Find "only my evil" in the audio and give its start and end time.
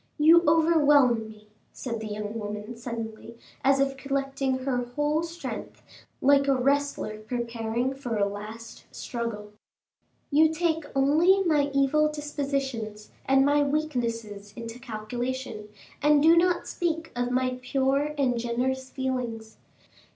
10.95-12.09